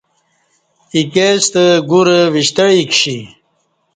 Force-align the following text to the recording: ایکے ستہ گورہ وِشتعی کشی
ایکے 0.95 1.27
ستہ 1.43 1.65
گورہ 1.89 2.19
وِشتعی 2.33 2.81
کشی 2.89 3.17